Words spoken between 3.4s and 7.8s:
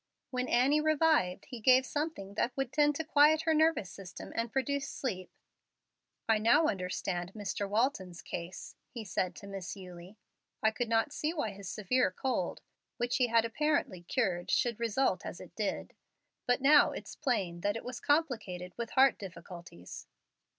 her nervous system and produce sleep. "I now understand Mr.